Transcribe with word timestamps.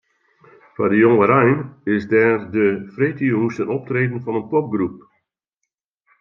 Foar 0.75 0.89
de 0.93 0.99
jongerein 1.05 1.59
is 1.95 2.03
der 2.11 2.35
de 2.55 2.65
freedtejûns 2.93 3.55
in 3.61 3.73
optreden 3.77 4.23
fan 4.23 4.39
in 4.39 4.49
popgroep. 4.51 4.97